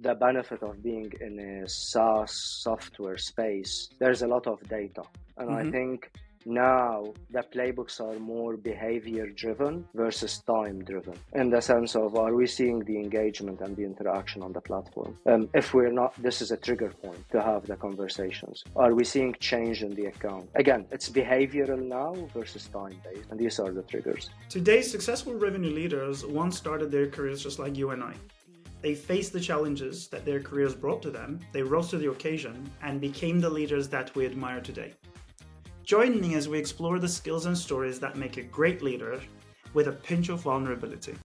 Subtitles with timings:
[0.00, 5.02] the benefit of being in a SaaS software space, there's a lot of data.
[5.36, 5.68] And mm-hmm.
[5.68, 6.10] I think
[6.46, 12.34] now the playbooks are more behavior driven versus time driven in the sense of are
[12.34, 15.16] we seeing the engagement and the interaction on the platform?
[15.26, 18.64] Um, if we're not this is a trigger point to have the conversations.
[18.76, 20.48] Are we seeing change in the account?
[20.54, 24.30] Again it's behavioral now versus time based and these are the triggers.
[24.48, 28.14] Today's successful revenue leaders once started their careers just like you and i
[28.80, 32.70] they faced the challenges that their careers brought to them, they rose to the occasion,
[32.82, 34.94] and became the leaders that we admire today.
[35.82, 39.20] Join me as we explore the skills and stories that make a great leader
[39.74, 41.16] with a pinch of vulnerability.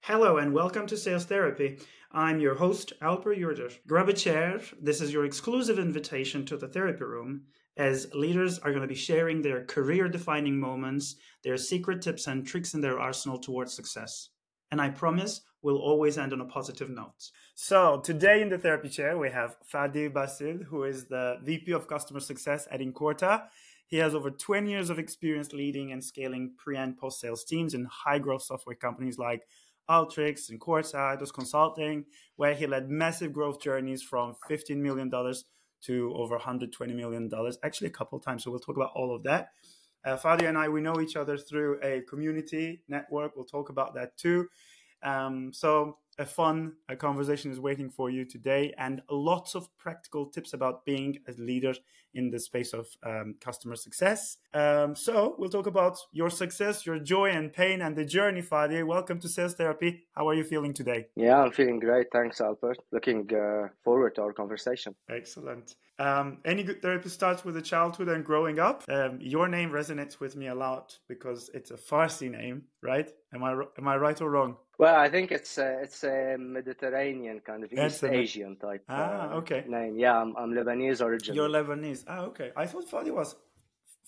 [0.00, 1.78] Hello and welcome to Sales Therapy.
[2.10, 3.72] I'm your host, Alper Yurder.
[3.86, 4.60] Grab a chair.
[4.80, 7.42] This is your exclusive invitation to the therapy room
[7.76, 12.46] as leaders are going to be sharing their career defining moments, their secret tips and
[12.46, 14.28] tricks in their arsenal towards success.
[14.70, 17.30] And I promise we'll always end on a positive note.
[17.54, 21.86] So, today in the therapy chair, we have Fadi Bassil, who is the VP of
[21.86, 23.44] Customer Success at Incorta.
[23.86, 27.74] He has over 20 years of experience leading and scaling pre and post sales teams
[27.74, 29.42] in high growth software companies like
[29.90, 35.10] Alteryx, Incorta, Eidos Consulting, where he led massive growth journeys from $15 million
[35.82, 37.30] to over $120 million,
[37.62, 38.44] actually, a couple times.
[38.44, 39.50] So, we'll talk about all of that.
[40.04, 43.36] Uh, Fadi and I, we know each other through a community network.
[43.36, 44.48] We'll talk about that too.
[45.02, 50.26] Um, so a fun a conversation is waiting for you today and lots of practical
[50.26, 51.74] tips about being a leader
[52.14, 54.36] in the space of um, customer success.
[54.52, 58.84] Um, so we'll talk about your success your joy and pain and the journey Fadi.
[58.86, 60.04] welcome to sales therapy.
[60.14, 61.06] How are you feeling today?
[61.16, 62.08] Yeah i'm feeling great.
[62.12, 62.74] Thanks Alper.
[62.90, 64.94] Looking uh, forward to our conversation.
[65.08, 68.84] Excellent um, any good therapy starts with a childhood and growing up.
[68.88, 73.10] Um, your name resonates with me a lot because it's a Farsi name, right?
[73.34, 74.56] Am I am I right or wrong?
[74.78, 79.34] Well, I think it's a, it's a Mediterranean kind of East Asian type ah, uh,
[79.36, 79.64] okay.
[79.68, 79.96] name.
[79.98, 81.36] Yeah, I'm, I'm Lebanese originally.
[81.36, 82.04] You're Lebanese.
[82.08, 82.50] Ah, okay.
[82.56, 83.36] I thought Fadi was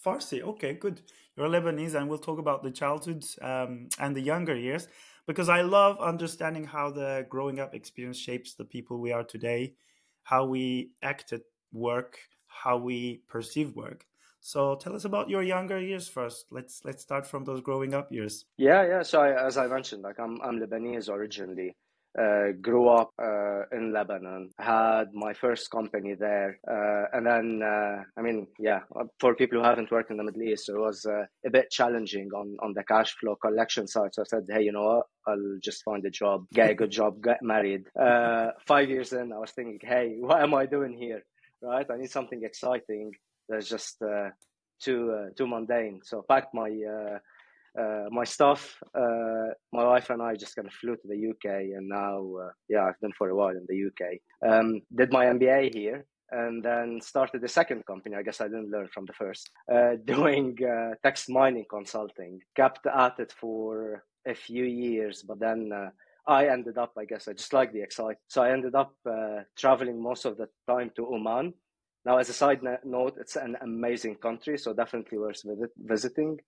[0.04, 0.42] Farsi.
[0.42, 1.02] Okay, good.
[1.36, 4.88] You're Lebanese, and we'll talk about the childhood um, and the younger years
[5.26, 9.74] because I love understanding how the growing up experience shapes the people we are today,
[10.22, 11.42] how we act at
[11.74, 14.06] work, how we perceive work.
[14.40, 16.46] So tell us about your younger years first.
[16.50, 18.44] Let's let's start from those growing up years.
[18.58, 19.02] Yeah, yeah.
[19.02, 21.74] So I, as I mentioned, like I'm I'm Lebanese originally.
[22.16, 28.04] Uh, grew up uh, in Lebanon, had my first company there, uh, and then uh,
[28.16, 28.80] I mean, yeah,
[29.18, 32.28] for people who haven't worked in the Middle East, it was uh, a bit challenging
[32.32, 34.14] on on the cash flow collection side.
[34.14, 35.06] So I said, hey, you know what?
[35.26, 37.86] I'll just find a job, get a good job, get married.
[37.98, 41.24] Uh, five years in, I was thinking, hey, what am I doing here?
[41.64, 41.86] Right?
[41.90, 43.12] I need something exciting
[43.48, 44.02] that's just
[44.82, 46.00] too too mundane.
[46.04, 46.70] So I packed my
[47.78, 51.74] uh, my stuff, uh, my wife and I just kind of flew to the UK,
[51.76, 54.20] and now, uh, yeah, I've been for a while in the UK.
[54.48, 58.14] Um, did my MBA here, and then started the second company.
[58.14, 62.40] I guess I didn't learn from the first, uh, doing uh, text mining consulting.
[62.54, 65.72] Kept at it for a few years, but then.
[66.26, 68.18] Uh, I ended up, I guess, I just like the excitement.
[68.28, 68.94] So I ended up
[69.56, 71.54] traveling most of the time to Oman,
[72.04, 75.42] now, as a side note, it's an amazing country, so definitely worth
[75.78, 76.38] visiting.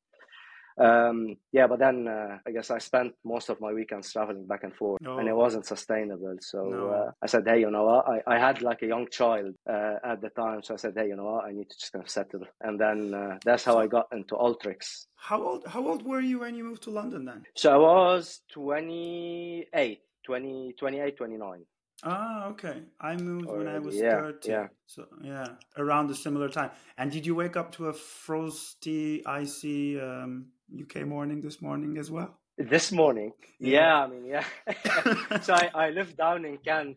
[0.79, 4.63] Um, yeah, but then uh, I guess I spent most of my weekends traveling back
[4.65, 5.19] and forth, oh.
[5.19, 5.37] and it oh.
[5.37, 6.37] wasn't sustainable.
[6.41, 6.89] So no.
[6.91, 8.07] uh, I said, hey, you know what?
[8.09, 11.09] I, I had like a young child uh, at the time, so I said, hey,
[11.09, 11.45] you know what?
[11.45, 14.35] I need to just kind of settle, and then uh, that's how I got into
[14.35, 15.07] Alteryx.
[15.17, 15.67] How old?
[15.67, 17.45] How old were you when you moved to London then?
[17.55, 21.65] So I was 28, 20, 28, 29.
[22.05, 22.83] Ah, okay.
[23.01, 23.65] I moved Already.
[23.65, 24.49] when I was yeah, 30.
[24.49, 24.67] Yeah.
[24.87, 25.47] So, yeah,
[25.79, 26.71] around a similar time.
[26.99, 32.11] And did you wake up to a frosty, icy um, UK morning this morning as
[32.11, 32.39] well?
[32.59, 33.33] This morning?
[33.61, 34.45] Yeah, yeah I mean, yeah.
[35.43, 36.97] so I, I live down in Kent,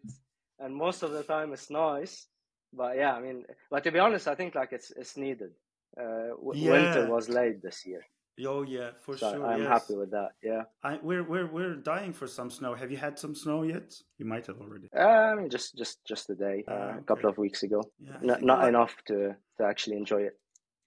[0.59, 2.27] and most of the time it's nice.
[2.71, 5.51] But yeah, I mean, but to be honest, I think like it's it's needed.
[5.99, 6.71] Uh, yeah.
[6.71, 8.05] Winter was late this year.
[8.45, 9.45] Oh yeah, for so sure.
[9.45, 9.67] I'm yes.
[9.67, 10.29] happy with that.
[10.41, 10.63] Yeah.
[10.83, 12.73] I, we're we're we're dying for some snow.
[12.73, 13.93] Have you had some snow yet?
[14.17, 14.89] You might have already.
[14.95, 17.83] I mean, just just just a day, uh, a couple of weeks ago.
[17.99, 20.39] Yeah, not not like, enough to to actually enjoy it.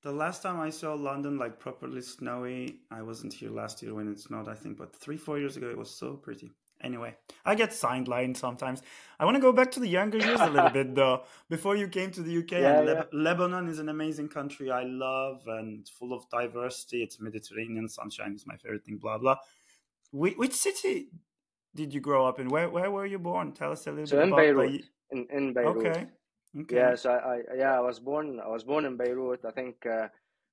[0.02, 4.08] The last time I saw London like properly snowy, I wasn't here last year when
[4.08, 4.48] it snowed.
[4.48, 6.50] I think, but three four years ago, it was so pretty.
[6.82, 7.14] Anyway,
[7.44, 8.82] I get sidelined sometimes.
[9.20, 11.22] I want to go back to the younger years a little bit though.
[11.48, 12.80] Before you came to the UK, yeah, yeah.
[12.82, 17.04] Le- Lebanon is an amazing country I love and it's full of diversity.
[17.04, 19.36] It's Mediterranean, sunshine is my favorite thing, blah, blah.
[20.10, 21.10] Which, which city
[21.74, 22.48] did you grow up in?
[22.48, 23.52] Where where were you born?
[23.52, 24.82] Tell us a little so bit in about Beirut.
[25.12, 25.76] In, in Beirut.
[25.86, 26.06] Okay.
[26.58, 26.76] Okay.
[26.76, 29.40] Yeah, so I, I, yeah I was born I was born in Beirut.
[29.46, 30.08] I think uh,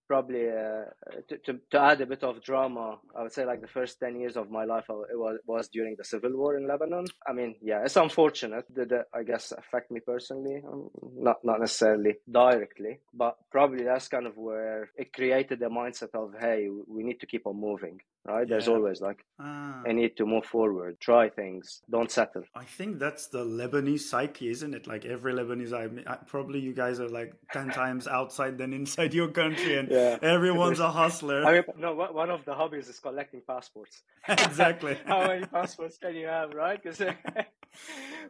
[0.09, 0.85] probably uh,
[1.27, 4.19] to, to, to add a bit of drama, I would say like the first 10
[4.19, 7.05] years of my life, it was, was during the civil war in Lebanon.
[7.27, 8.65] I mean, yeah, it's unfortunate.
[8.73, 10.63] Did it, I guess, affect me personally?
[10.67, 16.15] Um, not, not necessarily directly, but probably that's kind of where it created the mindset
[16.15, 18.47] of, hey, we need to keep on moving right?
[18.47, 18.51] Yeah.
[18.51, 19.81] There's always like ah.
[19.85, 22.43] a need to move forward, try things, don't settle.
[22.55, 24.87] I think that's the Lebanese psyche, isn't it?
[24.87, 29.13] Like every Lebanese, I, I probably you guys are like ten times outside than inside
[29.13, 30.17] your country, and yeah.
[30.21, 31.45] everyone's a hustler.
[31.45, 34.03] I mean, no, one of the hobbies is collecting passports.
[34.27, 34.97] exactly.
[35.05, 36.81] How many passports can you have, right?
[36.81, 37.01] Because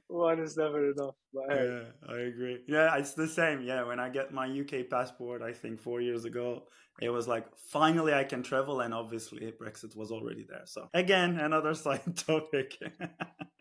[0.08, 1.16] one is never enough.
[1.34, 2.60] Yeah, I agree.
[2.68, 3.62] Yeah, it's the same.
[3.62, 6.64] Yeah, when I get my UK passport, I think four years ago,
[7.02, 10.64] it was like finally I can travel, and obviously Brexit was already there.
[10.66, 12.78] So again, another side topic.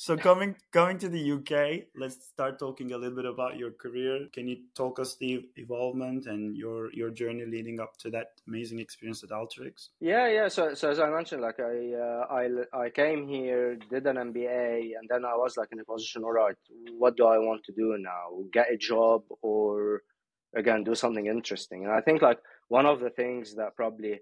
[0.00, 4.28] so coming coming to the UK, let's start talking a little bit about your career.
[4.32, 8.78] Can you talk us the evolvement and your your journey leading up to that amazing
[8.78, 9.88] experience at Alteryx?
[9.98, 10.46] Yeah, yeah.
[10.46, 14.92] So so as I mentioned, like I uh, I I came here, did an MBA,
[14.96, 16.22] and then I was like in a position.
[16.22, 16.54] All right,
[16.96, 18.38] what do I want to do now?
[18.52, 20.02] Get a job or
[20.54, 24.18] again do something interesting and i think like one of the things that probably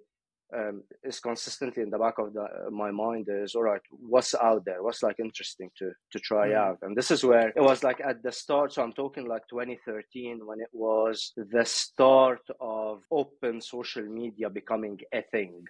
[0.54, 4.34] um, is consistently in the back of the, uh, my mind is all right what's
[4.34, 4.82] out there?
[4.82, 6.56] What's like interesting to to try mm.
[6.56, 6.78] out?
[6.82, 10.46] And this is where it was like at the start so i'm talking like 2013
[10.46, 15.64] when it was the start of open social media becoming a thing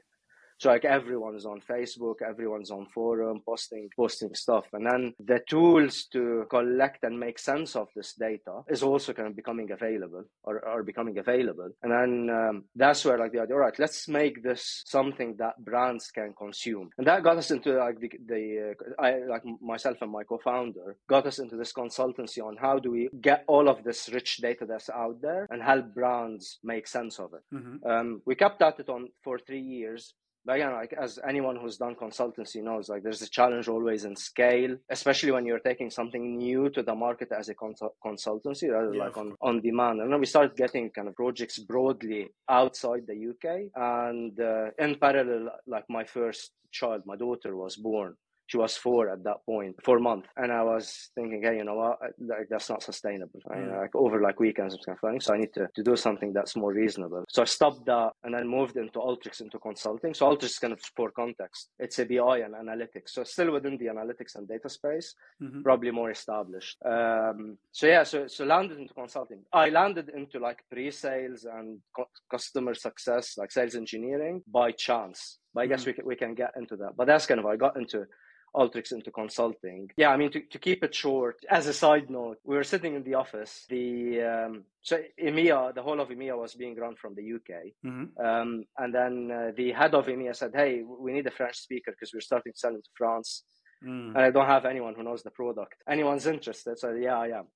[0.59, 6.07] so like everyone's on Facebook, everyone's on forum, posting posting stuff, and then the tools
[6.13, 10.67] to collect and make sense of this data is also kind of becoming available or
[10.67, 14.43] are becoming available, and then um, that's where like the idea, all right, let's make
[14.43, 19.03] this something that brands can consume, and that got us into like the, the uh,
[19.03, 23.09] I like myself and my co-founder got us into this consultancy on how do we
[23.21, 27.33] get all of this rich data that's out there and help brands make sense of
[27.35, 27.55] it.
[27.55, 27.89] Mm-hmm.
[27.89, 30.15] Um, we kept at it on for three years
[30.47, 34.15] but again, like as anyone who's done consultancy knows, like there's a challenge always in
[34.15, 39.05] scale, especially when you're taking something new to the market as a consultancy rather yeah,
[39.05, 40.01] like on, on demand.
[40.01, 43.73] And then we started getting kind of projects broadly outside the UK.
[43.75, 48.15] And uh, in parallel, like my first child, my daughter was born
[48.47, 51.75] she was four at that point, four months, and I was thinking, hey, you know
[51.75, 53.41] what, like, that's not sustainable.
[53.49, 53.81] Mm.
[53.81, 56.57] like over like weekends and stuff like so I need to, to do something that's
[56.57, 57.25] more reasonable.
[57.29, 60.15] So I stopped that and then moved into Alteryx into consulting.
[60.15, 63.87] So Alteryx kind of for context, it's a BI and analytics, so still within the
[63.87, 65.63] analytics and data space, mm-hmm.
[65.63, 66.77] probably more established.
[66.85, 69.43] Um, so yeah, so so landed into consulting.
[69.53, 75.39] I landed into like pre-sales and co- customer success, like sales engineering by chance.
[75.55, 75.87] But I guess mm.
[75.87, 76.97] we can, we can get into that.
[76.97, 78.07] But that's kind of I got into
[78.55, 79.91] Alteryx into consulting.
[79.97, 82.95] Yeah, I mean, to, to keep it short, as a side note, we were sitting
[82.95, 83.67] in the office.
[83.69, 87.73] The um, so EMEA, the whole of EMEA was being run from the UK.
[87.85, 88.25] Mm-hmm.
[88.25, 91.91] Um, and then uh, the head of EMEA said, Hey, we need a French speaker
[91.91, 93.45] because we're starting selling to sell into France.
[93.85, 94.15] Mm.
[94.15, 95.75] And I don't have anyone who knows the product.
[95.89, 96.79] Anyone's interested?
[96.79, 97.47] So, yeah, I am.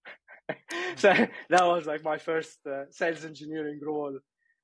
[0.97, 1.13] so
[1.49, 4.19] that was like my first uh, sales engineering role.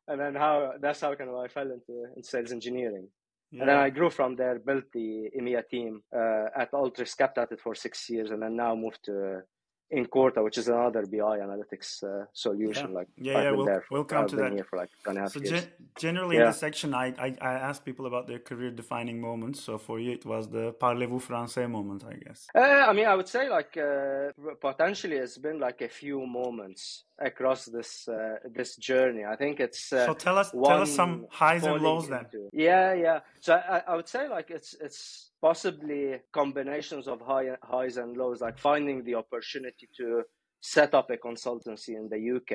[0.09, 3.09] And then how that's how kind of I fell into, into sales engineering.
[3.51, 3.61] Yeah.
[3.61, 7.53] And then I grew from there, built the EMEA team uh, at Alteryx, kept at
[7.53, 9.43] it for six years, and then now moved to
[9.91, 12.89] Incorta, which is another BI analytics uh, solution.
[12.89, 12.97] Yeah.
[12.99, 14.53] Like yeah, yeah, we'll, we'll come I've to that.
[14.53, 15.65] Here for like two and a half so years.
[15.65, 15.69] Ge-
[16.01, 16.43] generally, yeah.
[16.43, 19.63] in this section, I, I, I ask people about their career-defining moments.
[19.63, 22.49] So for you, it was the parlez-vous français moment, I guess.
[22.53, 27.05] Uh, I mean, I would say like uh, potentially it's been like a few moments
[27.19, 29.25] across this uh, this journey.
[29.25, 30.15] I think it's uh, so.
[30.15, 32.27] Tell us tell us some highs and lows then.
[32.53, 33.21] Yeah, yeah.
[33.41, 38.41] So I, I would say like it's it's possibly combinations of high highs and lows,
[38.41, 40.23] like finding the opportunity to
[40.61, 42.53] set up a consultancy in the UK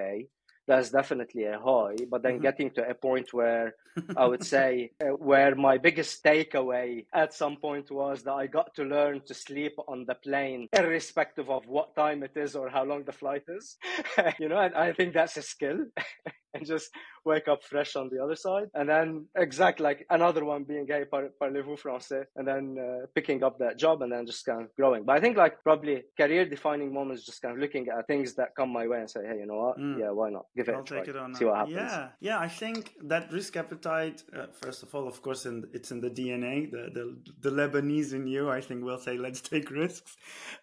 [0.67, 1.95] that's definitely a high.
[2.09, 2.43] But then mm-hmm.
[2.43, 3.75] getting to a point where
[4.15, 8.73] I would say uh, where my biggest takeaway at some point was that I got
[8.75, 12.83] to learn to sleep on the plane, irrespective of what time it is or how
[12.83, 13.77] long the flight is.
[14.39, 15.79] you know, and I think that's a skill.
[16.53, 16.89] and just
[17.25, 18.67] wake up fresh on the other side.
[18.73, 22.25] And then exactly like another one being, hey, parlez-vous français?
[22.35, 25.03] And then uh, picking up that job and then just kind of growing.
[25.03, 28.55] But I think like probably career defining moments, just kind of looking at things that
[28.55, 29.77] come my way and say, hey, you know what?
[29.79, 29.99] Mm.
[29.99, 30.45] Yeah, why not?
[30.55, 30.99] Give it I'll a try.
[30.99, 31.75] Take it on See what happens.
[31.75, 32.39] Yeah, yeah.
[32.39, 36.09] I think that risk appetite, uh, first of all, of course, in, it's in the
[36.09, 40.15] DNA, the, the, the Lebanese in you, I think will say, let's take risks.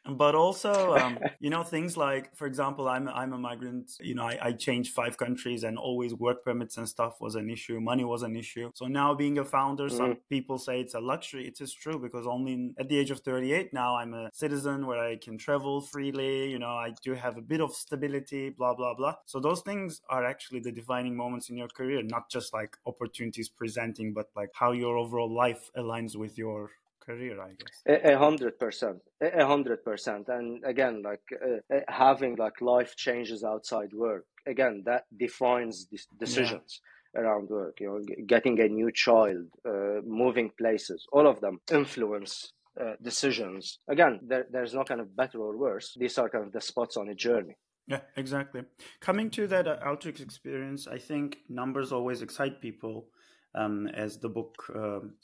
[0.09, 4.25] But also, um, you know, things like, for example, I'm, I'm a migrant, you know,
[4.25, 8.05] I, I changed five countries and always work permits and stuff was an issue, money
[8.05, 8.71] was an issue.
[8.75, 9.97] So now being a founder, mm-hmm.
[9.97, 11.47] some people say it's a luxury.
[11.47, 14.99] It is true because only at the age of 38 now I'm a citizen where
[14.99, 16.51] I can travel freely.
[16.51, 19.15] You know, I do have a bit of stability, blah, blah, blah.
[19.27, 23.49] So those things are actually the defining moments in your career, not just like opportunities
[23.49, 26.71] presenting, but like how your overall life aligns with your
[27.09, 28.03] career, I guess.
[28.13, 30.29] A hundred percent, a hundred percent.
[30.29, 35.87] And again, like uh, uh, having like life changes outside work, again, that defines
[36.19, 36.81] decisions.
[36.81, 41.59] Yeah around work you know getting a new child uh, moving places all of them
[41.73, 46.45] influence uh, decisions again there, there's no kind of better or worse these are kind
[46.45, 48.63] of the spots on a journey yeah exactly
[49.01, 53.07] coming to that uh, Alteryx experience i think numbers always excite people
[53.55, 55.15] um, as the book um,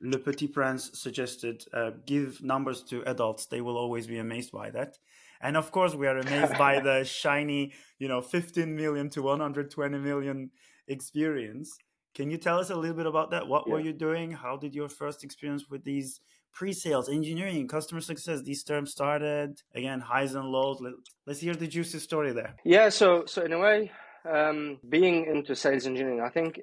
[0.00, 3.46] Le Petit Prince suggested, uh, give numbers to adults.
[3.46, 4.96] They will always be amazed by that.
[5.40, 9.98] And of course, we are amazed by the shiny, you know, 15 million to 120
[9.98, 10.50] million
[10.86, 11.76] experience.
[12.14, 13.46] Can you tell us a little bit about that?
[13.46, 13.74] What yeah.
[13.74, 14.32] were you doing?
[14.32, 16.20] How did your first experience with these
[16.52, 19.60] pre-sales, engineering, customer success, these terms started?
[19.74, 20.82] Again, highs and lows.
[21.26, 22.56] Let's hear the juicy story there.
[22.64, 22.88] Yeah.
[22.88, 23.92] So, so in a way,
[24.28, 26.60] um, being into sales engineering, I think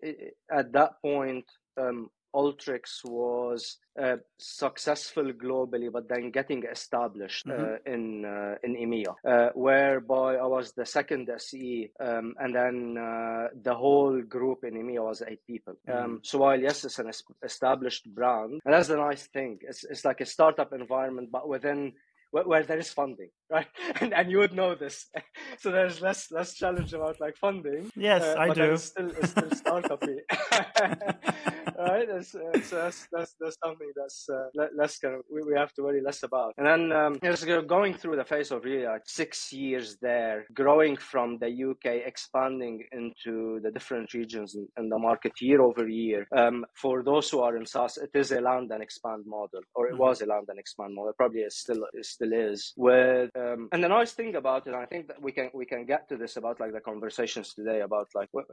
[0.51, 1.46] at that point,
[1.79, 7.63] um, Alteryx was uh, successful globally, but then getting established mm-hmm.
[7.63, 12.98] uh, in uh, in EMEA, uh, whereby I was the second SE, um, and then
[12.98, 15.75] uh, the whole group in EMEA was eight people.
[15.88, 15.98] Mm-hmm.
[15.98, 17.12] Um, so while yes, it's an
[17.44, 19.60] established brand, and that's the nice thing.
[19.62, 21.94] It's it's like a startup environment, but within
[22.32, 23.68] where, where, there is funding, right?
[24.01, 25.08] And, and you would know this.
[25.60, 27.92] so there's less less challenge about like funding.
[27.96, 28.74] Yes, uh, I do.
[28.74, 29.50] It's still it's still
[31.75, 31.89] startupy.
[31.89, 32.08] right?
[32.08, 32.36] That's,
[32.72, 36.24] that's, that's, that's something that's uh, less kind of, we, we have to worry less
[36.24, 36.53] about.
[36.58, 40.98] And then um, just going through the phase of really like six years there, growing
[40.98, 46.27] from the UK, expanding into the different regions in the market year over year.
[46.36, 49.88] Um, for those who are in SaaS, it is a land and expand model, or
[49.88, 50.01] it mm-hmm.
[50.01, 51.10] was a land and expand model.
[51.10, 52.74] It probably is still it still is.
[52.77, 55.86] With um, and the nice thing about it, I think that we can we can
[55.86, 58.44] get to this about like the conversations today about like uh,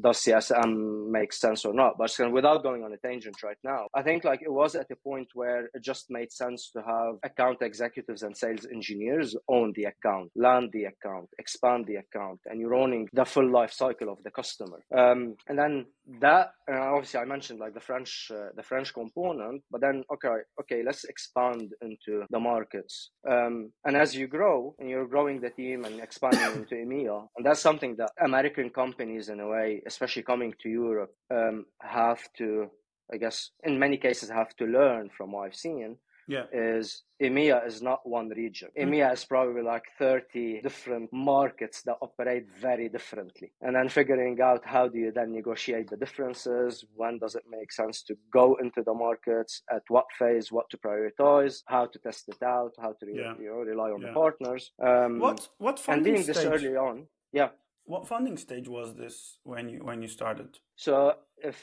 [0.00, 3.82] does CSM make sense or not, but without without going on a tangent right now,
[3.98, 7.12] I think like it was at a point where it just made sense to have
[7.30, 12.60] account executives and sales engineers own the account, land the account, expand the account, and
[12.60, 14.80] you're owning the full life cycle of the customer.
[15.02, 15.86] Um, and then
[16.26, 20.36] that, uh, obviously, I mentioned like the French, uh, the French component, but then okay,
[20.60, 23.10] okay, let's expand into the markets.
[23.28, 27.44] Um, and as you grow and you're growing the team and expanding into EMEA, and
[27.44, 32.70] that's something that American companies, in a way, especially coming to Europe, um, have to,
[33.12, 35.96] I guess, in many cases, have to learn from what I've seen.
[36.28, 36.44] Yeah.
[36.52, 38.68] Is EMEA is not one region.
[38.78, 38.84] Mm.
[38.84, 43.50] EMEA is probably like 30 different markets that operate very differently.
[43.62, 46.84] And then figuring out how do you then negotiate the differences?
[46.94, 49.62] When does it make sense to go into the markets?
[49.74, 50.52] At what phase?
[50.52, 51.62] What to prioritize?
[51.66, 52.74] How to test it out?
[52.78, 53.32] How to yeah.
[53.40, 54.08] you know, rely on yeah.
[54.08, 54.72] the partners?
[54.84, 56.36] Um, what what funding and being stage?
[56.36, 57.48] this early on, yeah.
[57.88, 60.58] What funding stage was this when you when you started?
[60.76, 61.58] So if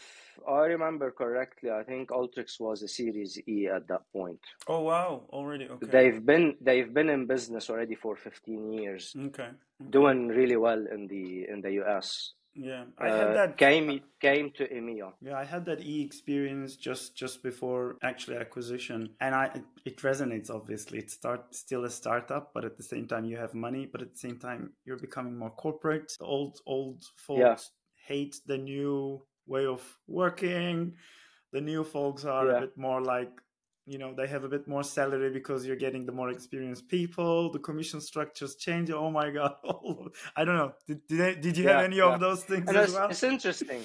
[0.49, 4.39] I remember correctly, I think Alteryx was a Series E at that point.
[4.67, 5.85] Oh wow, already okay.
[5.85, 9.13] They've been they've been in business already for 15 years.
[9.15, 9.27] Okay.
[9.27, 9.51] okay.
[9.91, 12.33] Doing really well in the in the US.
[12.55, 15.11] Yeah, I had uh, that game game to EMEA.
[15.21, 19.51] Yeah, I had that E experience just just before actually acquisition, and I
[19.83, 20.49] it resonates.
[20.49, 24.01] Obviously, it's start still a startup, but at the same time you have money, but
[24.01, 26.13] at the same time you're becoming more corporate.
[26.17, 27.57] The old old folks yeah.
[28.07, 30.93] hate the new way of working.
[31.51, 32.57] The new folks are yeah.
[32.57, 33.31] a bit more like
[33.85, 37.51] you know they have a bit more salary because you're getting the more experienced people
[37.51, 39.55] the commission structures change oh my god
[40.35, 42.13] i don't know did, did, they, did you yeah, have any yeah.
[42.13, 43.81] of those things and as it's, well it's interesting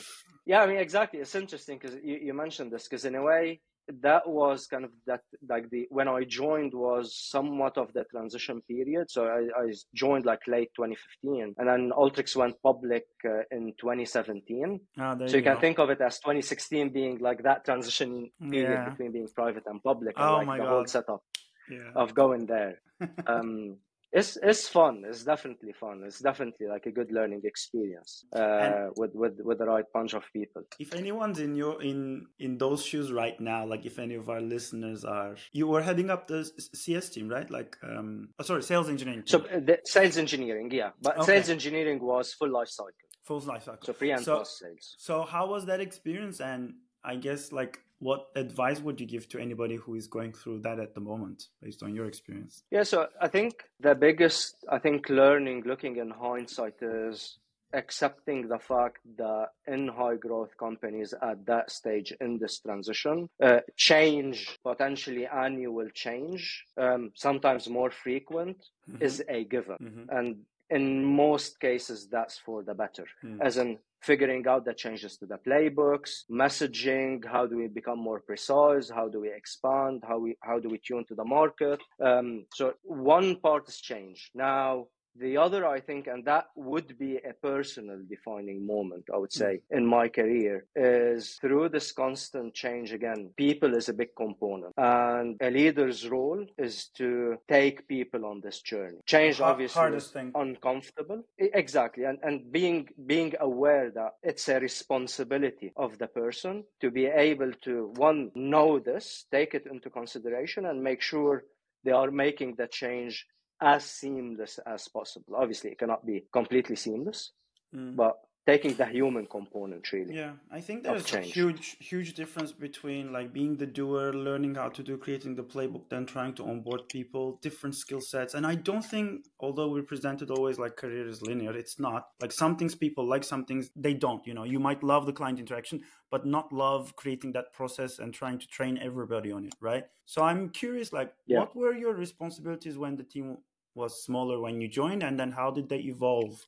[0.46, 3.60] yeah i mean exactly it's interesting because you, you mentioned this because in a way
[4.02, 8.62] that was kind of that like the when I joined was somewhat of the transition
[8.68, 9.10] period.
[9.10, 14.80] So I, I joined like late 2015, and then Alteryx went public uh, in 2017.
[14.98, 18.70] Oh, so you, you can think of it as 2016 being like that transition period
[18.70, 18.90] yeah.
[18.90, 20.68] between being private and public, and oh like the God.
[20.68, 21.22] whole setup
[21.70, 21.92] yeah.
[21.94, 22.80] of going there.
[23.26, 23.76] um,
[24.12, 25.04] it's it's fun.
[25.06, 26.02] It's definitely fun.
[26.04, 30.24] It's definitely like a good learning experience uh, with with with the right bunch of
[30.32, 30.62] people.
[30.78, 34.40] If anyone's in your in in those shoes right now, like if any of our
[34.40, 37.48] listeners are, you were heading up the CS team, right?
[37.48, 39.22] Like, um, oh, sorry, sales engineering.
[39.22, 39.26] Team.
[39.26, 41.26] So uh, the sales engineering, yeah, but okay.
[41.26, 42.92] sales engineering was full life cycle.
[43.24, 43.84] Full life cycle.
[43.84, 44.96] So pre and so, post sales.
[44.98, 46.40] So how was that experience?
[46.40, 46.74] And
[47.04, 50.78] I guess like what advice would you give to anybody who is going through that
[50.80, 55.08] at the moment based on your experience yeah so i think the biggest i think
[55.08, 57.38] learning looking in hindsight is
[57.72, 63.60] accepting the fact that in high growth companies at that stage in this transition, uh,
[63.76, 68.56] change, potentially annual change, um, sometimes more frequent,
[68.90, 69.02] mm-hmm.
[69.02, 69.76] is a given.
[69.80, 70.16] Mm-hmm.
[70.16, 70.36] And
[70.68, 73.38] in most cases, that's for the better, mm.
[73.40, 78.20] as in figuring out the changes to the playbooks, messaging, how do we become more
[78.20, 81.80] precise, how do we expand, how we how do we tune to the market.
[82.02, 84.30] Um, so one part is change.
[84.34, 84.86] Now
[85.20, 89.60] the other, I think, and that would be a personal defining moment, I would say,
[89.70, 94.74] in my career, is through this constant change again, people is a big component.
[94.76, 98.98] And a leader's role is to take people on this journey.
[99.06, 100.32] Change, obviously, hardest thing.
[100.34, 101.22] uncomfortable.
[101.38, 102.04] Exactly.
[102.04, 107.52] And, and being, being aware that it's a responsibility of the person to be able
[107.62, 111.44] to, one, know this, take it into consideration, and make sure
[111.84, 113.26] they are making the change
[113.60, 115.36] as seamless as possible.
[115.36, 117.32] Obviously, it cannot be completely seamless,
[117.74, 117.94] mm.
[117.96, 120.14] but taking the human component really.
[120.14, 124.70] Yeah, I think there's a huge, huge difference between like being the doer, learning how
[124.70, 128.34] to do, creating the playbook, then trying to onboard people, different skill sets.
[128.34, 132.08] And I don't think, although we presented always like career is linear, it's not.
[132.20, 134.26] Like some things people like, some things they don't.
[134.26, 138.12] You know, you might love the client interaction, but not love creating that process and
[138.12, 139.84] trying to train everybody on it, right?
[140.06, 141.40] So I'm curious, like, yeah.
[141.40, 143.36] what were your responsibilities when the team
[143.74, 146.46] was smaller when you joined, and then how did they evolve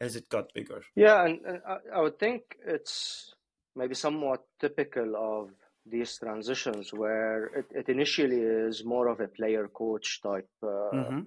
[0.00, 0.82] as it got bigger?
[0.94, 3.34] Yeah, and, and I, I would think it's
[3.76, 5.50] maybe somewhat typical of
[5.86, 11.20] these transitions where it, it, initially is more of a player coach type uh, mm-hmm.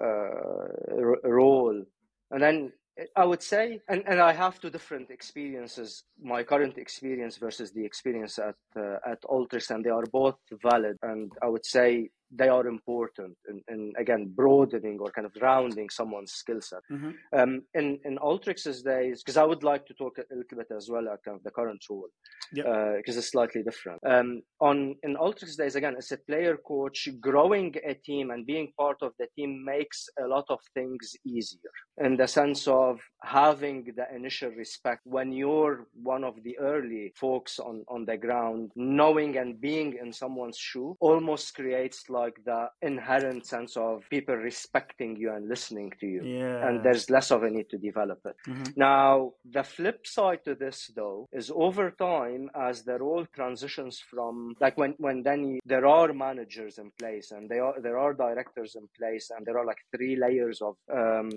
[0.00, 1.82] uh, r- role
[2.30, 2.72] and then
[3.14, 6.04] I would say, and, and I have two different experiences.
[6.20, 10.96] My current experience versus the experience at uh, at Alteryx, and they are both valid.
[11.02, 15.88] And I would say they are important in, in again broadening or kind of rounding
[15.88, 16.80] someone's skill set.
[16.90, 17.10] Mm-hmm.
[17.32, 20.88] Um, in in Alteryx's days, because I would like to talk a little bit as
[20.90, 22.08] well about kind of the current role,
[22.52, 23.16] because yep.
[23.16, 24.00] uh, it's slightly different.
[24.06, 28.72] Um, on in Alteryx days, again, as a player coach, growing a team and being
[28.78, 33.84] part of the team makes a lot of things easier in the sense of having
[33.96, 39.36] the initial respect when you're one of the early folks on on the ground, knowing
[39.36, 45.28] and being in someone's shoe almost creates like the inherent sense of people respecting you
[45.34, 46.22] and listening to you.
[46.24, 46.66] Yeah.
[46.66, 48.36] And there's less of a need to develop it.
[48.46, 48.72] Mm-hmm.
[48.76, 54.54] Now, the flip side to this, though, is over time, as the role transitions from,
[54.64, 58.12] like when, when then you, there are managers in place and they are, there are
[58.26, 61.30] directors in place and there are like three layers of um,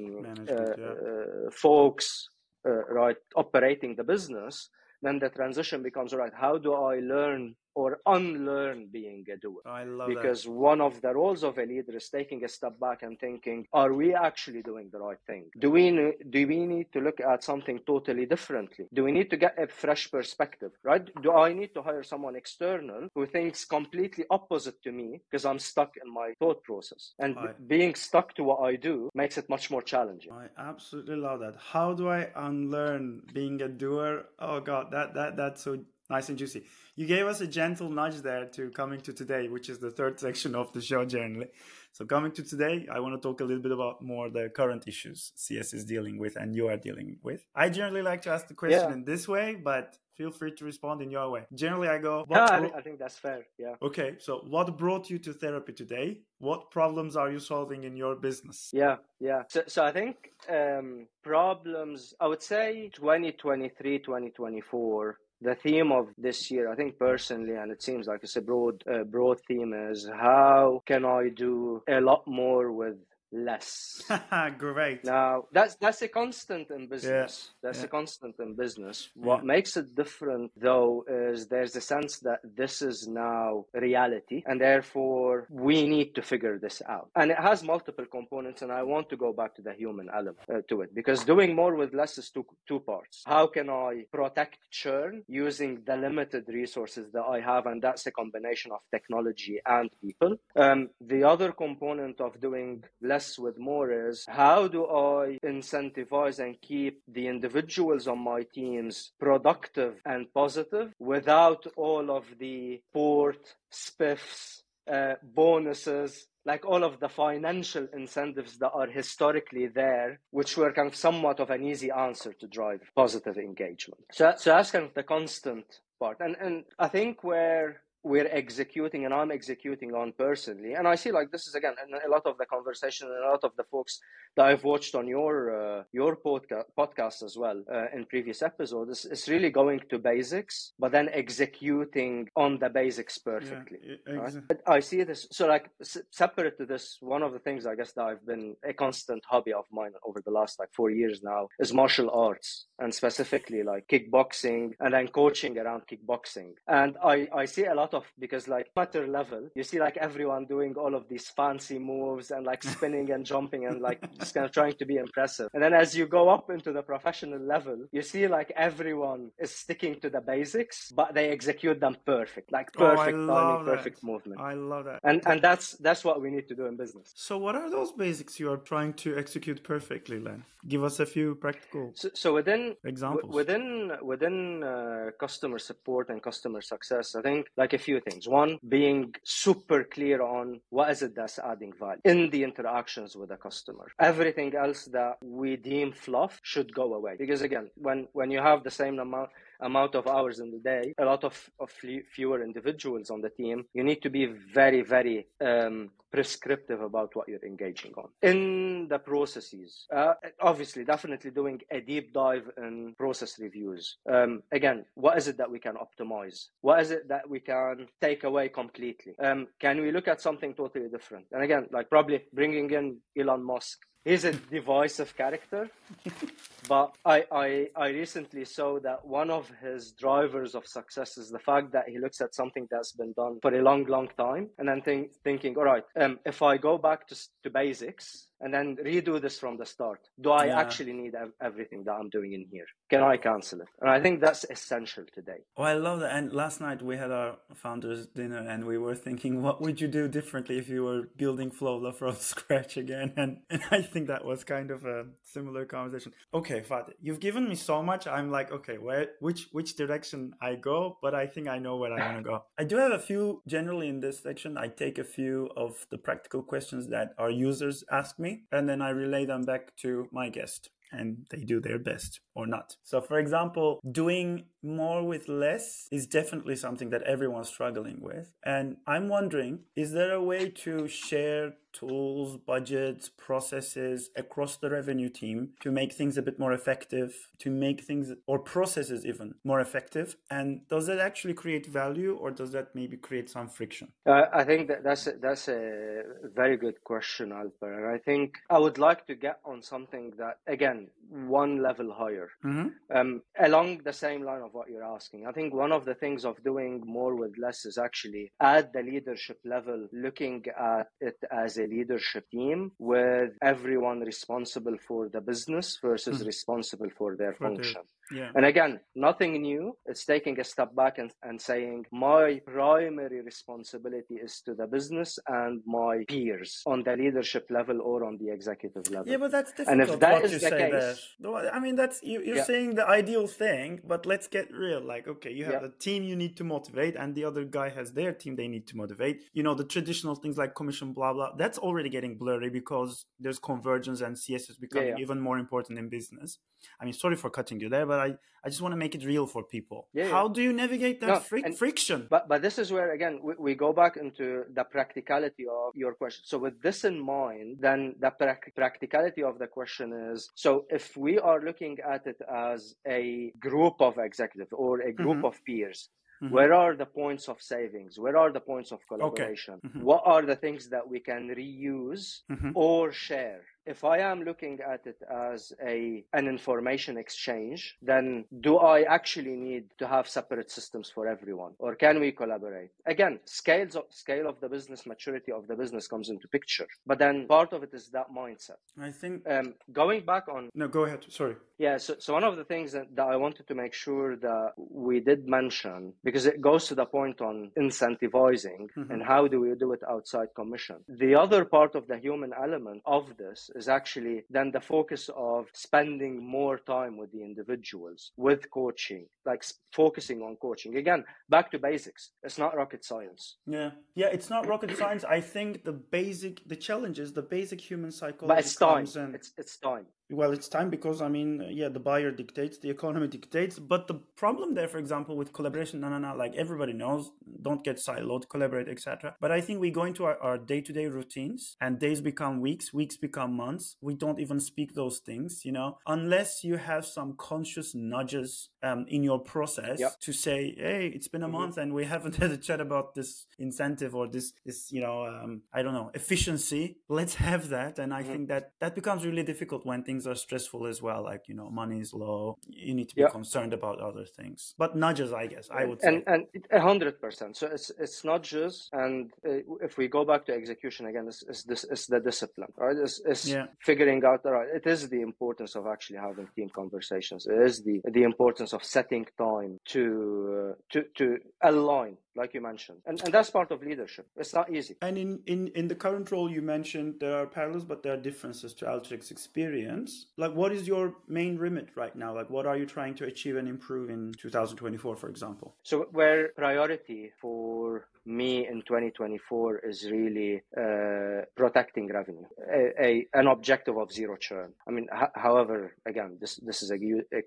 [0.49, 0.85] uh, yeah.
[0.85, 2.27] uh, folks,
[2.67, 4.69] uh, right, operating the business,
[5.01, 9.61] then the transition becomes, all right, how do I learn or unlearn being a doer.
[9.65, 10.51] I love because that.
[10.51, 13.93] one of the roles of a leader is taking a step back and thinking, are
[13.93, 15.45] we actually doing the right thing?
[15.59, 15.91] Do we
[16.29, 18.85] do we need to look at something totally differently?
[18.93, 21.07] Do we need to get a fresh perspective, right?
[21.21, 25.59] Do I need to hire someone external who thinks completely opposite to me because I'm
[25.59, 27.13] stuck in my thought process?
[27.19, 30.31] And I, being stuck to what I do makes it much more challenging.
[30.31, 31.55] I absolutely love that.
[31.57, 34.25] How do I unlearn being a doer?
[34.39, 35.79] Oh god, that that that's so
[36.11, 36.63] nice and juicy.
[36.95, 40.19] You gave us a gentle nudge there to coming to today, which is the third
[40.25, 41.47] section of the show generally.
[41.93, 44.83] So coming to today, I want to talk a little bit about more the current
[44.87, 47.45] issues CS is dealing with and you are dealing with.
[47.55, 48.93] I generally like to ask the question yeah.
[48.93, 51.43] in this way, but feel free to respond in your way.
[51.53, 52.25] Generally, I go.
[52.29, 53.45] Yeah, I think, I think that's fair.
[53.57, 53.75] Yeah.
[53.81, 56.21] Okay, so what brought you to therapy today?
[56.39, 58.69] What problems are you solving in your business?
[58.73, 59.43] Yeah, yeah.
[59.49, 60.15] So, so I think
[60.49, 62.13] um, problems.
[62.19, 67.81] I would say 2023, 2024 the theme of this year, I think personally, and it
[67.81, 72.27] seems like it's a broad, uh, broad theme, is how can I do a lot
[72.27, 72.97] more with
[73.31, 74.01] less.
[74.57, 75.03] Great.
[75.03, 77.51] Now that's that's a constant in business.
[77.51, 77.69] Yeah.
[77.69, 77.85] That's yeah.
[77.85, 79.09] a constant in business.
[79.15, 79.53] What yeah.
[79.53, 85.47] makes it different though is there's a sense that this is now reality and therefore
[85.49, 87.09] we need to figure this out.
[87.15, 90.37] And it has multiple components and I want to go back to the human element
[90.49, 93.23] uh, to it because doing more with less is two two parts.
[93.25, 98.11] How can I protect churn using the limited resources that I have and that's a
[98.11, 100.37] combination of technology and people.
[100.55, 106.59] Um, the other component of doing less with more is how do I incentivize and
[106.61, 114.61] keep the individuals on my teams productive and positive without all of the port, spiffs,
[114.91, 120.87] uh, bonuses, like all of the financial incentives that are historically there, which were kind
[120.87, 124.01] of somewhat of an easy answer to drive positive engagement.
[124.11, 125.65] So, so that's kind of the constant
[125.99, 126.17] part.
[126.19, 130.73] And, and I think where we're executing and I'm executing on personally.
[130.73, 133.43] And I see like this is again a lot of the conversation and a lot
[133.43, 133.99] of the folks
[134.35, 139.05] that I've watched on your uh, your podca- podcast as well uh, in previous episodes.
[139.05, 143.79] It's really going to basics, but then executing on the basics perfectly.
[143.83, 144.41] Yeah, exactly.
[144.49, 144.75] right?
[144.77, 146.97] I see this so like s- separate to this.
[147.01, 150.21] One of the things I guess that I've been a constant hobby of mine over
[150.23, 155.07] the last like four years now is martial arts and specifically like kickboxing and then
[155.09, 156.53] coaching around kickboxing.
[156.67, 160.45] And I I see a lot of because like matter level, you see like everyone
[160.45, 164.45] doing all of these fancy moves and like spinning and jumping and like just kind
[164.45, 165.49] of trying to be impressive.
[165.53, 169.53] And then as you go up into the professional level, you see like everyone is
[169.53, 174.03] sticking to the basics, but they execute them perfect, like oh, perfect oh, timing, perfect
[174.03, 174.39] movement.
[174.39, 174.99] I love that.
[175.03, 177.11] And and that's that's what we need to do in business.
[177.15, 180.43] So what are those basics you are trying to execute perfectly, Len?
[180.67, 181.91] Give us a few practical.
[181.95, 187.47] So, so within examples w- within within uh, customer support and customer success, I think
[187.57, 188.27] like a few things.
[188.27, 193.29] One being super clear on what is it that's adding value in the interactions with
[193.29, 193.87] the customer.
[193.99, 198.63] Everything else that we deem fluff should go away because again, when when you have
[198.63, 199.29] the same amount
[199.61, 201.71] amount of hours in the day, a lot of, of
[202.15, 207.27] fewer individuals on the team, you need to be very, very um, prescriptive about what
[207.27, 208.09] you're engaging on.
[208.21, 213.97] In the processes, uh, obviously, definitely doing a deep dive in process reviews.
[214.11, 216.47] Um, again, what is it that we can optimize?
[216.61, 219.13] What is it that we can take away completely?
[219.19, 221.25] Um, can we look at something totally different?
[221.31, 225.69] And again, like probably bringing in Elon Musk he's a divisive character
[226.67, 231.39] but I, I i recently saw that one of his drivers of success is the
[231.39, 234.67] fact that he looks at something that's been done for a long long time and
[234.67, 238.75] then think, thinking all right um, if i go back to, to basics and then
[238.77, 239.99] redo this from the start.
[240.19, 240.59] Do I yeah.
[240.59, 242.65] actually need everything that I'm doing in here?
[242.89, 243.67] Can I cancel it?
[243.79, 245.41] And I think that's essential today.
[245.55, 246.15] Oh, I love that.
[246.15, 249.87] And last night we had our founders dinner and we were thinking, what would you
[249.87, 253.13] do differently if you were building Flowla from scratch again?
[253.15, 256.13] And, and I think that was kind of a similar conversation.
[256.33, 258.07] Okay, Fadi, you've given me so much.
[258.07, 261.93] I'm like, okay, where, which, which direction I go, but I think I know where
[261.93, 262.43] I want to go.
[262.57, 264.57] I do have a few generally in this section.
[264.57, 268.81] I take a few of the practical questions that our users ask me and then
[268.81, 272.75] I relay them back to my guest and they do their best or not.
[272.83, 278.33] So, for example, doing more with less is definitely something that everyone's struggling with.
[278.43, 285.09] And I'm wondering is there a way to share tools, budgets, processes across the revenue
[285.09, 289.59] team to make things a bit more effective, to make things or processes even more
[289.59, 290.17] effective?
[290.29, 293.89] And does that actually create value or does that maybe create some friction?
[294.05, 296.03] Uh, I think that that's a, that's a
[296.35, 297.77] very good question, Alper.
[297.77, 302.29] And I think I would like to get on something that, again, one level higher.
[302.43, 302.97] Mm-hmm.
[302.97, 306.25] Um, along the same line of what you're asking, I think one of the things
[306.25, 311.57] of doing more with less is actually at the leadership level, looking at it as
[311.57, 316.27] a leadership team with everyone responsible for the business versus mm-hmm.
[316.27, 317.81] responsible for their function.
[318.13, 318.31] Yeah.
[318.35, 319.77] And again, nothing new.
[319.85, 325.17] It's taking a step back and, and saying my primary responsibility is to the business
[325.27, 329.11] and my peers on the leadership level or on the executive level.
[329.11, 329.79] Yeah, but that's difficult.
[329.79, 331.53] And if that is the case, there.
[331.53, 332.43] I mean, that's you, are yeah.
[332.43, 334.81] saying the ideal thing, but let's get real.
[334.81, 335.67] Like, okay, you have yeah.
[335.67, 338.67] a team you need to motivate, and the other guy has their team they need
[338.67, 339.23] to motivate.
[339.33, 341.31] You know, the traditional things like commission, blah blah.
[341.37, 345.79] That's already getting blurry because there's convergence and CS is becoming yeah, even more important
[345.79, 346.39] in business.
[346.79, 349.05] I mean, sorry for cutting you there, but I, I just want to make it
[349.05, 349.87] real for people.
[349.93, 350.33] Yeah, How yeah.
[350.33, 352.07] do you navigate that no, fri- friction?
[352.09, 354.25] But but this is where again we, we, go back into
[354.57, 356.23] the practicality of your question.
[356.25, 360.97] So with this in mind, then the pra- practicality of the question is: so if
[360.97, 365.25] we are looking at it as a group of executives or a group mm-hmm.
[365.25, 365.89] of peers,
[366.21, 366.35] Mm-hmm.
[366.35, 367.97] Where are the points of savings?
[367.97, 369.55] Where are the points of collaboration?
[369.55, 369.67] Okay.
[369.67, 369.81] Mm-hmm.
[369.81, 372.51] What are the things that we can reuse mm-hmm.
[372.53, 373.41] or share?
[373.65, 379.35] If I am looking at it as a an information exchange, then do I actually
[379.35, 382.71] need to have separate systems for everyone, or can we collaborate?
[382.85, 386.67] Again, scales of, scale of the business, maturity of the business comes into picture.
[386.85, 388.61] But then part of it is that mindset.
[388.79, 390.49] I think um, going back on.
[390.55, 391.05] No, go ahead.
[391.09, 391.35] Sorry.
[391.57, 391.77] Yeah.
[391.77, 394.99] So, so one of the things that, that I wanted to make sure that we
[394.99, 398.91] did mention because it goes to the point on incentivizing mm-hmm.
[398.91, 400.77] and how do we do it outside commission.
[400.87, 405.47] The other part of the human element of this is actually then the focus of
[405.53, 410.77] spending more time with the individuals with coaching like focusing on coaching.
[410.77, 412.11] Again back to basics.
[412.23, 413.37] It's not rocket science.
[413.45, 413.71] Yeah.
[413.95, 415.03] Yeah it's not rocket science.
[415.03, 418.85] I think the basic the challenge is the basic human psychology but it's time.
[419.15, 423.07] it's, it's time well, it's time because I mean, yeah, the buyer dictates, the economy
[423.07, 423.59] dictates.
[423.59, 427.63] But the problem there, for example, with collaboration, no, no, no, like everybody knows, don't
[427.63, 429.15] get siloed, collaborate, etc.
[429.19, 432.73] But I think we go into our day to day routines, and days become weeks,
[432.73, 433.75] weeks become months.
[433.81, 438.85] We don't even speak those things, you know, unless you have some conscious nudges um,
[438.87, 439.99] in your process yep.
[440.01, 441.33] to say, hey, it's been a mm-hmm.
[441.33, 445.05] month and we haven't had a chat about this incentive or this, this, you know,
[445.05, 446.77] um, I don't know, efficiency.
[446.89, 448.11] Let's have that, and I mm-hmm.
[448.11, 451.03] think that that becomes really difficult when things are stressful as well.
[451.03, 452.37] Like you know, money is low.
[452.47, 454.53] You need to be concerned about other things.
[454.57, 456.13] But nudges, I guess, I would and, say.
[456.13, 457.37] And a hundred percent.
[457.37, 461.43] So it's it's nudges, and uh, if we go back to execution again, it's, it's
[461.43, 462.75] this it's the discipline, right?
[462.75, 463.45] It's, it's yeah.
[463.59, 464.21] figuring out.
[464.23, 467.25] Right, it is the importance of actually having team conversations.
[467.25, 472.41] It is the the importance of setting time to uh, to to align like you
[472.41, 472.79] mentioned.
[472.85, 474.07] And, and that's part of leadership.
[474.17, 474.75] It's not easy.
[474.81, 477.97] And in, in in the current role you mentioned there are parallels but there are
[477.97, 480.07] differences to Alteryx experience.
[480.17, 482.13] Like what is your main remit right now?
[482.15, 485.55] Like what are you trying to achieve and improve in 2024 for example?
[485.63, 493.27] So where priority for me in 2024 is really uh, protecting revenue, a, a, an
[493.27, 494.53] objective of zero churn.
[494.67, 496.71] I mean, h- however, again, this this is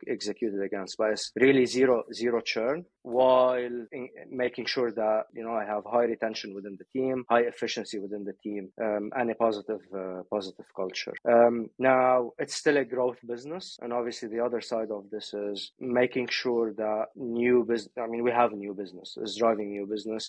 [0.06, 5.54] executed against, but it's really zero zero churn while in, making sure that you know
[5.62, 9.36] I have high retention within the team, high efficiency within the team, um, and a
[9.46, 11.14] positive uh, positive culture.
[11.34, 15.58] Um, now it's still a growth business, and obviously the other side of this is
[16.00, 17.94] making sure that new business.
[18.04, 20.24] I mean, we have new business is driving new business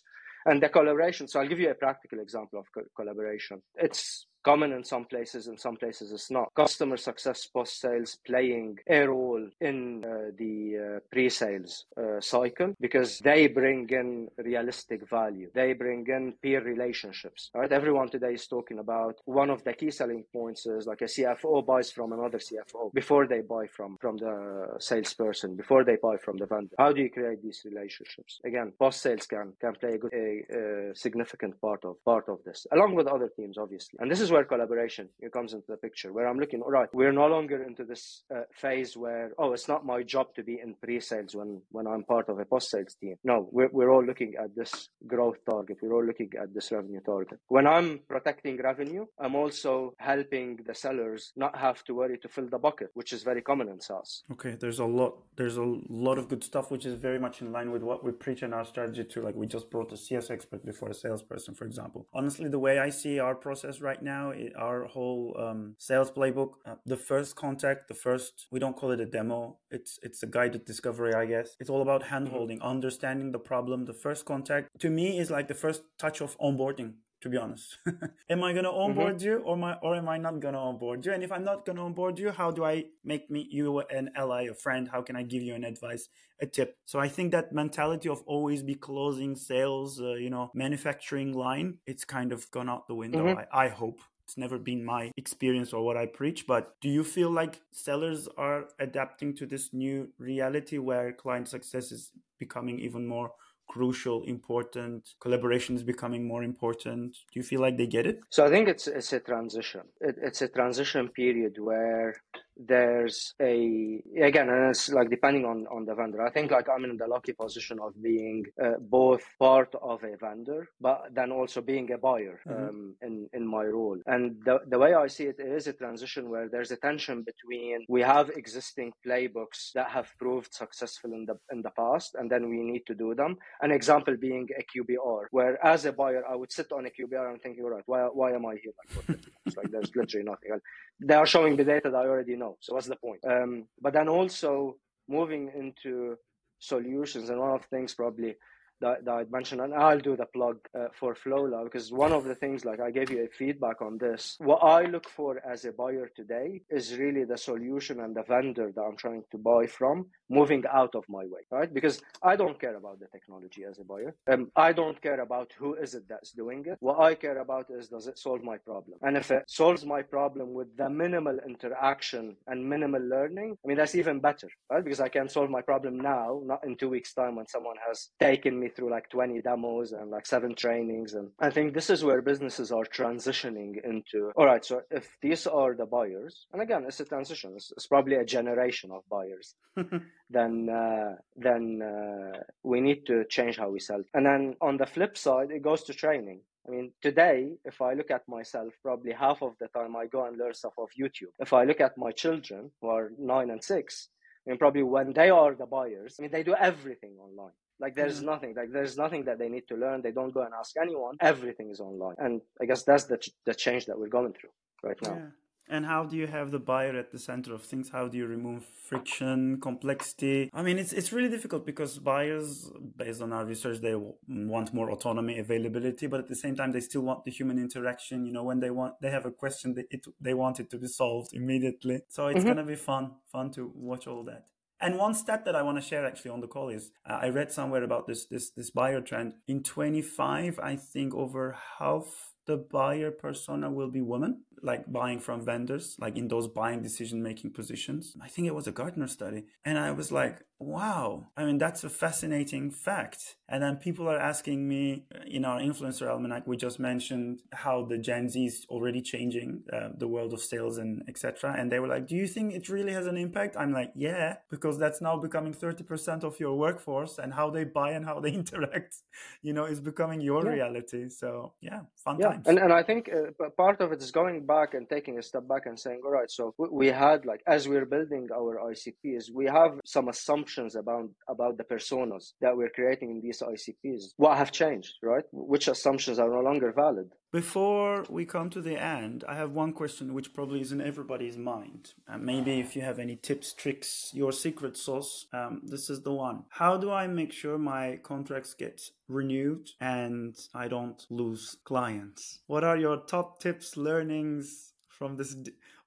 [0.45, 1.27] and the collaboration.
[1.27, 3.61] So I'll give you a practical example of co- collaboration.
[3.75, 6.53] It's common in some places, in some places it's not.
[6.55, 12.73] Customer success post sales playing a role in uh, the uh, pre sales uh, cycle
[12.79, 15.49] because they bring in realistic value.
[15.53, 17.49] They bring in peer relationships.
[17.55, 17.71] Right?
[17.71, 21.65] Everyone today is talking about one of the key selling points is like a CFO
[21.65, 24.35] buys from another CFO before they buy from, from the
[24.79, 26.75] salesperson, before they buy from the vendor.
[26.77, 28.39] How do you create these relationships?
[28.45, 32.39] Again, post sales can, can play a, good, a, a significant part of part of
[32.45, 33.97] this, along with other teams, obviously.
[33.99, 37.13] And this is where collaboration comes into the picture, where I'm looking, all right, we're
[37.13, 40.75] no longer into this uh, phase where, oh, it's not my job to be in
[40.83, 43.15] pre-sales when, when I'm part of a post-sales team.
[43.23, 45.77] No, we're, we're all looking at this growth target.
[45.81, 47.39] We're all looking at this revenue target.
[47.47, 52.49] When I'm protecting revenue, I'm also helping the sellers not have to worry to fill
[52.49, 54.23] the bucket, which is very common in SaaS.
[54.33, 57.53] Okay, there's a lot, there's a lot of good stuff, which is very much in
[57.53, 59.21] line with what we preach in our strategy too.
[59.21, 62.05] Like we just brought a CS expert before a salesperson, for example.
[62.13, 66.51] Honestly, the way I see our process right now now, our whole um, sales playbook,
[66.65, 69.57] uh, the first contact, the first, we don't call it a demo.
[69.71, 71.55] It's, it's a guided discovery, I guess.
[71.59, 72.67] It's all about handholding, mm-hmm.
[72.75, 73.85] understanding the problem.
[73.85, 76.93] The first contact to me is like the first touch of onboarding
[77.25, 77.79] to be honest.
[78.29, 79.27] am I gonna onboard mm-hmm.
[79.27, 81.11] you or my or am I not gonna onboard you?
[81.11, 84.43] And if I'm not gonna onboard you, how do I make me you an ally,
[84.43, 84.87] a friend?
[84.87, 86.07] How can I give you an advice,
[86.39, 86.77] a tip?
[86.85, 91.79] So I think that mentality of always be closing sales, uh, you know, manufacturing line,
[91.87, 93.25] it's kind of gone out the window.
[93.25, 93.39] Mm-hmm.
[93.51, 94.01] I, I hope.
[94.25, 98.27] It's never been my experience or what I preach, but do you feel like sellers
[98.37, 103.31] are adapting to this new reality where client success is becoming even more
[103.67, 105.09] crucial, important.
[105.19, 107.13] Collaboration is becoming more important.
[107.13, 108.19] Do you feel like they get it?
[108.29, 109.81] So I think it's it's a transition.
[110.01, 112.15] It, it's a transition period where
[112.57, 116.21] there's a again and it's like depending on on the vendor.
[116.25, 120.15] I think like i'm in the lucky position of being uh, both part of a
[120.17, 122.69] vendor but then also being a buyer mm-hmm.
[122.69, 123.99] um, in in my role.
[124.05, 127.85] And the, the way i see it is a transition where there's a tension between
[127.89, 132.49] we have existing playbooks that have proved successful in the in the past and then
[132.49, 133.35] we need to do them.
[133.61, 137.31] An example being a qbr where as a buyer i would sit on a qbr
[137.31, 138.73] and thinking all right why, why am i here?
[139.07, 139.19] Like,
[139.57, 140.59] like there's literally nothing
[140.99, 142.57] they are showing the data that i already know know.
[142.61, 143.21] So what's the point?
[143.27, 144.77] Um, but then also
[145.07, 146.15] moving into
[146.59, 148.35] solutions and one of the things probably
[148.81, 152.25] that, that I mentioned, and I'll do the plug uh, for Flowla because one of
[152.25, 155.65] the things, like I gave you a feedback on this, what I look for as
[155.65, 159.67] a buyer today is really the solution and the vendor that I'm trying to buy
[159.67, 161.71] from moving out of my way, right?
[161.73, 164.15] Because I don't care about the technology as a buyer.
[164.31, 166.77] Um, I don't care about who is it that's doing it.
[166.79, 168.97] What I care about is does it solve my problem?
[169.01, 173.77] And if it solves my problem with the minimal interaction and minimal learning, I mean,
[173.77, 174.83] that's even better, right?
[174.83, 178.09] Because I can solve my problem now, not in two weeks' time when someone has
[178.19, 181.13] taken me me through like 20 demos and like seven trainings.
[181.13, 185.47] And I think this is where businesses are transitioning into, all right, so if these
[185.47, 189.55] are the buyers, and again, it's a transition, it's, it's probably a generation of buyers,
[190.29, 194.03] then, uh, then uh, we need to change how we sell.
[194.13, 197.93] And then on the flip side, it goes to training I mean, today, if I
[197.93, 201.31] look at myself, probably half of the time I go and learn stuff off YouTube.
[201.39, 204.09] If I look at my children who are nine and six,
[204.45, 207.53] I mean, probably when they are the buyers, I mean, they do everything online.
[207.79, 208.31] Like there's yeah.
[208.31, 210.01] nothing, like there's nothing that they need to learn.
[210.01, 211.17] They don't go and ask anyone.
[211.19, 214.51] Everything is online, and I guess that's the the change that we're going through
[214.83, 215.15] right now.
[215.15, 215.29] Yeah.
[215.67, 217.89] And how do you have the buyer at the center of things?
[217.89, 220.51] How do you remove friction, complexity?
[220.53, 224.91] I mean, it's it's really difficult because buyers, based on our research, they want more
[224.91, 228.25] autonomy, availability, but at the same time, they still want the human interaction.
[228.27, 230.77] You know, when they want, they have a question, they it, they want it to
[230.77, 232.01] be solved immediately.
[232.09, 232.47] So it's mm-hmm.
[232.47, 234.45] gonna be fun, fun to watch all that.
[234.81, 237.29] And one stat that I want to share actually on the call is uh, I
[237.29, 239.33] read somewhere about this this this buyer trend.
[239.47, 245.45] In 25, I think over half the buyer persona will be women, like buying from
[245.45, 248.15] vendors, like in those buying decision making positions.
[248.21, 249.45] I think it was a Gartner study.
[249.63, 253.35] And I was like, wow, I mean, that's a fascinating fact.
[253.49, 257.97] And then people are asking me in our influencer almanac, we just mentioned how the
[257.97, 261.55] Gen Z is already changing uh, the world of sales and etc.
[261.57, 263.57] And they were like, do you think it really has an impact?
[263.57, 267.91] I'm like, yeah, because that's now becoming 30% of your workforce and how they buy
[267.91, 268.95] and how they interact,
[269.41, 270.51] you know, is becoming your yeah.
[270.51, 271.09] reality.
[271.09, 272.34] So yeah, fun yeah.
[272.35, 272.47] Times.
[272.47, 275.47] And, and I think uh, part of it is going back and taking a step
[275.47, 279.45] back and saying, all right, so we had like, as we're building our ICPs, we
[279.45, 284.13] have some assumptions about, about the personas that we're creating in these ICPs.
[284.17, 285.23] What have changed, right?
[285.31, 287.09] Which assumptions are no longer valid?
[287.35, 291.35] Before we come to the end, I have one question which probably is in everybody's
[291.35, 291.93] mind.
[292.07, 296.13] Uh, maybe if you have any tips, tricks, your secret sauce, um, this is the
[296.13, 296.45] one.
[296.47, 302.39] How do I make sure my contracts get renewed and I don't lose clients?
[302.47, 305.35] What are your top tips, learnings from this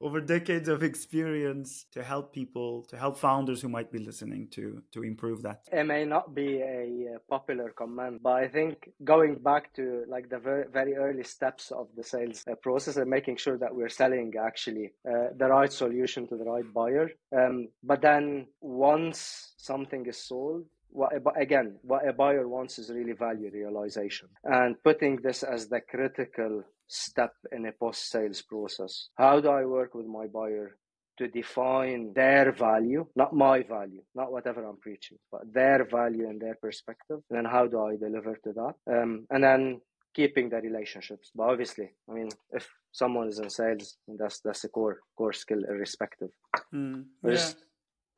[0.01, 4.83] over decades of experience to help people, to help founders who might be listening to
[4.93, 5.63] to improve that?
[5.73, 10.39] It may not be a popular comment, but I think going back to like the
[10.39, 14.33] very, very early steps of the sales uh, process and making sure that we're selling
[14.41, 17.11] actually uh, the right solution to the right buyer.
[17.37, 23.13] Um, but then once something is sold, what again what a buyer wants is really
[23.13, 29.09] value realization and putting this as the critical step in a post sales process.
[29.17, 30.77] How do I work with my buyer
[31.19, 36.41] to define their value, not my value, not whatever I'm preaching, but their value and
[36.41, 37.21] their perspective?
[37.31, 38.75] And then how do I deliver to that?
[38.91, 39.81] Um, and then
[40.15, 41.31] keeping the relationships.
[41.35, 45.63] But obviously, I mean, if someone is in sales, that's that's a core core skill,
[45.69, 46.31] irrespective.
[46.75, 47.51] Mm, yeah.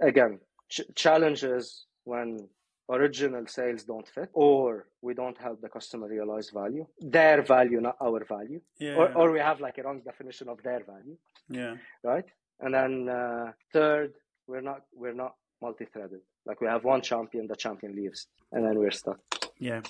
[0.01, 2.49] again, ch- challenges when
[2.91, 7.97] original sales don't fit or we don't help the customer realize value their value not
[8.01, 8.61] our value.
[8.79, 8.95] Yeah.
[8.95, 11.17] or, or we have like a wrong definition of their value.
[11.49, 11.75] Yeah.
[12.03, 12.27] Right?
[12.61, 14.15] And then uh, third
[14.47, 16.21] we're not we're not multi-threaded.
[16.47, 19.21] Like we have one champion the champion leaves and then we're stuck.
[19.59, 19.83] Yeah.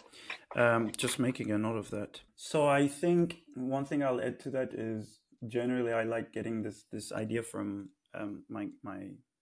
[0.57, 2.21] Um, just making a note of that.
[2.37, 6.85] So i think one thing i'll add to that is generally i like getting this
[6.93, 9.01] this idea from um, my my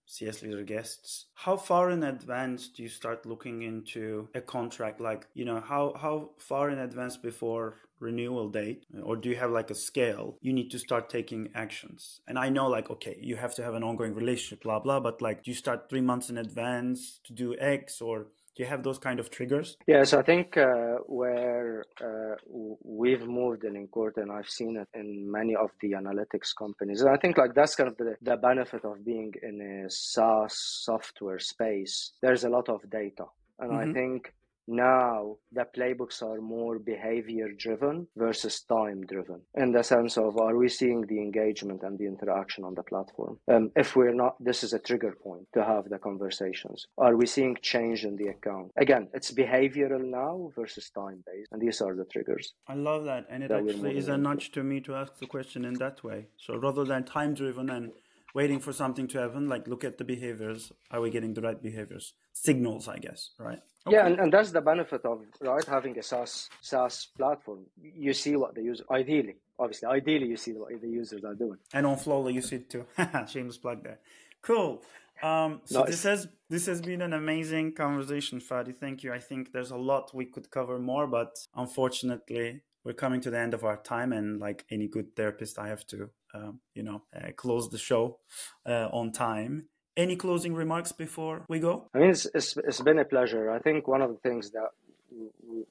[0.08, 5.00] CS leader guests, how far in advance do you start looking into a contract?
[5.00, 9.50] Like, you know, how, how far in advance before renewal date, or do you have
[9.50, 10.38] like a scale?
[10.40, 12.20] You need to start taking actions.
[12.26, 15.20] And I know, like, okay, you have to have an ongoing relationship, blah, blah, but
[15.20, 18.82] like, do you start three months in advance to do X or do you have
[18.82, 19.76] those kind of triggers?
[19.86, 22.34] Yes, I think uh, where uh,
[22.82, 27.02] we've moved in Incorta, and I've seen it in many of the analytics companies.
[27.02, 30.54] And I think like that's kind of the, the benefit of being in a SaaS
[30.58, 32.14] software space.
[32.20, 33.26] There's a lot of data.
[33.60, 33.90] And mm-hmm.
[33.90, 34.34] I think
[34.68, 40.56] now the playbooks are more behavior driven versus time driven in the sense of are
[40.56, 43.38] we seeing the engagement and the interaction on the platform?
[43.50, 46.86] Um, if we're not this is a trigger point to have the conversations.
[46.98, 48.72] Are we seeing change in the account?
[48.76, 52.52] Again it's behavioral now versus time based and these are the triggers.
[52.68, 55.26] I love that and it that actually is a nudge to me to ask the
[55.26, 56.28] question in that way.
[56.36, 57.92] So rather than time driven and
[58.34, 60.72] waiting for something to happen like look at the behaviors.
[60.90, 62.12] Are we getting the right behaviors?
[62.32, 63.96] Signals i guess right Okay.
[63.96, 67.60] Yeah, and, and that's the benefit of right having a SaaS SaaS platform.
[67.82, 71.58] You see what the user ideally, obviously, ideally you see what the users are doing.
[71.72, 72.86] And on Flowla you see it too.
[73.28, 73.98] Shameless plug there.
[74.42, 74.82] Cool.
[75.22, 75.90] Um, so nice.
[75.90, 78.74] this has this has been an amazing conversation, Fadi.
[78.74, 79.12] Thank you.
[79.12, 83.38] I think there's a lot we could cover more, but unfortunately, we're coming to the
[83.38, 84.12] end of our time.
[84.12, 88.18] And like any good therapist, I have to, um, you know, uh, close the show
[88.66, 89.68] uh, on time.
[89.98, 91.88] Any closing remarks before we go?
[91.92, 93.50] I mean, it's, it's, it's been a pleasure.
[93.50, 94.68] I think one of the things that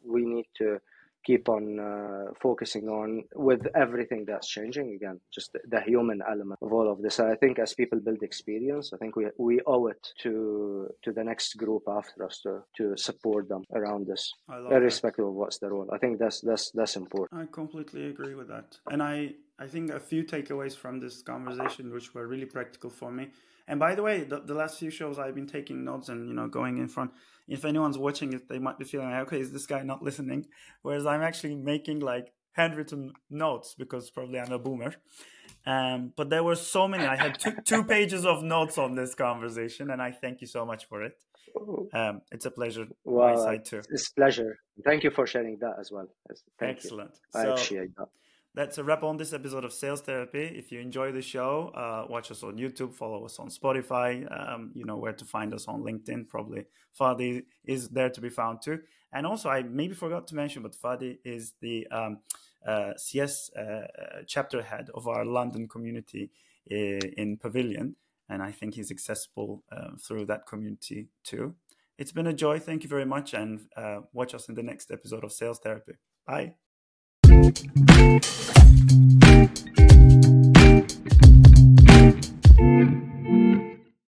[0.06, 0.80] we need to
[1.28, 6.74] keep on uh, focusing on with everything that's changing again, just the, human element of
[6.74, 7.20] all of this.
[7.20, 10.34] I think as people build experience, I think we we owe it to
[11.04, 14.23] to the next group after us to to support them around this,
[14.71, 15.32] irrespective that.
[15.32, 15.90] of what's their role.
[15.94, 17.42] I think that's that's that's important.
[17.42, 21.92] I completely agree with that, and I I think a few takeaways from this conversation
[21.92, 23.30] which were really practical for me.
[23.68, 26.34] And by the way, the, the last few shows I've been taking notes and you
[26.34, 27.12] know going in front
[27.48, 30.48] if anyone's watching it, they might be feeling like, okay, is this guy not listening?
[30.82, 34.94] Whereas I'm actually making like handwritten notes because probably I'm a boomer.
[35.66, 37.06] Um, but there were so many.
[37.06, 40.66] I had two, two pages of notes on this conversation, and I thank you so
[40.66, 41.14] much for it.
[41.94, 42.88] Um, it's a pleasure.
[43.04, 43.82] Well, my side too.
[43.90, 44.60] It's a pleasure.
[44.84, 46.08] Thank you for sharing that as well.
[46.60, 47.12] Thank Excellent.
[47.34, 47.40] You.
[47.40, 48.10] I so, appreciate that
[48.54, 50.41] that's a wrap on this episode of Sales Therapy.
[50.43, 54.27] If you enjoy the show, uh, watch us on YouTube, follow us on Spotify.
[54.31, 56.27] Um, you know where to find us on LinkedIn.
[56.27, 56.65] Probably
[57.00, 58.79] Fadi is there to be found too.
[59.13, 62.19] And also, I maybe forgot to mention, but Fadi is the um,
[62.65, 63.87] uh, CS uh,
[64.25, 66.31] chapter head of our London community
[66.71, 67.95] uh, in Pavilion,
[68.27, 71.56] and I think he's accessible uh, through that community too.
[71.98, 72.60] It's been a joy.
[72.60, 75.93] Thank you very much, and uh, watch us in the next episode of Sales Therapy.
[76.25, 76.67] Bye.
[77.44, 78.46] Thank you.